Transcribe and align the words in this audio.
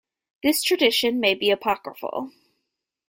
This 0.41 0.63
tradition 0.63 1.19
may 1.19 1.35
be 1.35 1.51
apocryphal. 1.51 2.31